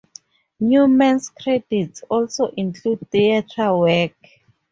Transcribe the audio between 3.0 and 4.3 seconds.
theatre work.